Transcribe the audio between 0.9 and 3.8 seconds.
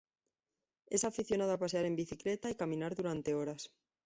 aficionado a pasear en bicicleta y caminar durante horas.